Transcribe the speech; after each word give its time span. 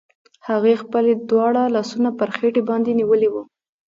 هغې 0.49 0.73
خپل 0.83 1.05
دواړه 1.29 1.63
لاسونه 1.75 2.09
پر 2.19 2.29
خېټې 2.35 2.61
باندې 2.69 2.97
نيولي 2.99 3.29
وو. 3.31 3.43